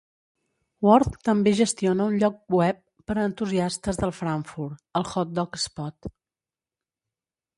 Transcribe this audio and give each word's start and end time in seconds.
Worth 0.85 1.17
també 1.27 1.51
gestiona 1.59 2.07
un 2.13 2.15
lloc 2.23 2.39
web 2.61 2.79
per 3.11 3.17
a 3.17 3.27
entusiastes 3.31 4.01
del 4.01 4.15
frankfurt, 4.21 4.81
el 5.01 5.07
"Hot 5.13 5.39
Dog 5.41 5.63
Spot". 5.65 6.13